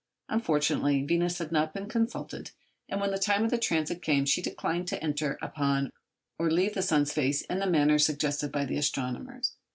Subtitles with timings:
[0.29, 2.49] Unfortunately, Venus had not been consulted,
[2.89, 5.91] and when the time of the transit came she declined to enter upon
[6.39, 9.53] or leave the sun's face in the manner suggested by the astronomers.